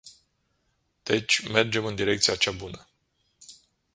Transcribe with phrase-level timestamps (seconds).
[1.03, 2.87] Deci, mergem în direcția cea bună.